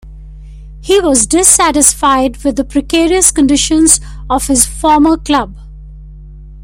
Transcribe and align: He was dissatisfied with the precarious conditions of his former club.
He 0.81 0.99
was 0.99 1.27
dissatisfied 1.27 2.37
with 2.43 2.55
the 2.55 2.63
precarious 2.63 3.29
conditions 3.29 4.01
of 4.31 4.47
his 4.47 4.65
former 4.65 5.15
club. 5.15 5.55